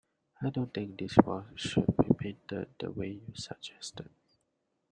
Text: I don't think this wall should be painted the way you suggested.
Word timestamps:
I 0.41 0.49
don't 0.49 0.73
think 0.73 0.97
this 0.97 1.15
wall 1.17 1.45
should 1.53 1.85
be 1.95 2.11
painted 2.17 2.69
the 2.79 2.89
way 2.89 3.09
you 3.27 3.35
suggested. 3.35 4.09